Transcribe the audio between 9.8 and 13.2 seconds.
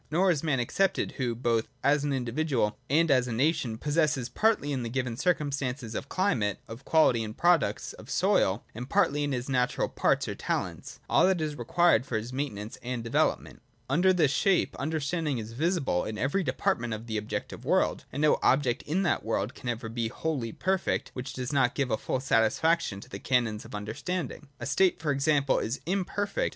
parts or talents, all that is required for his maintenance and